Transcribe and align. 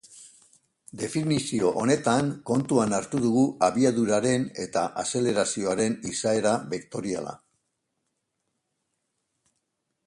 Definizio 1.01 1.67
honetan 1.81 2.31
kontuan 2.51 2.95
hartu 2.99 3.21
dugu 3.25 3.43
abiaduraren 3.67 4.49
eta 4.65 4.87
azelerazioaren 5.05 5.99
izaera 6.15 6.57
bektoriala. 6.73 7.39